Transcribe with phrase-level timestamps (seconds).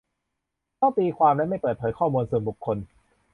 [0.79, 2.77] ต้องตีความ และ ไม่เปิดเผยข้อมูลส่วนบุคคล